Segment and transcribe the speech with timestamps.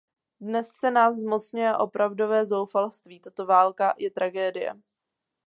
[0.39, 4.73] Dnes se nás zmocňuje opravdové zoufalství; tato válka je tragédie.